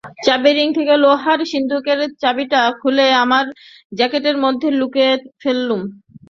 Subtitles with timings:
[0.25, 3.45] চাবির রিং থেকে লোহার সিন্দুকের চাবিটা খুলে আমার
[3.97, 5.81] জ্যাকেটের মধ্যে লুকিয়ে ফেললুম।